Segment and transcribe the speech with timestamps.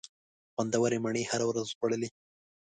[0.53, 2.09] خوندورې مڼې مو هره ورځ خوړلې.